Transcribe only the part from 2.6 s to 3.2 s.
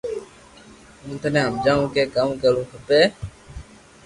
کپي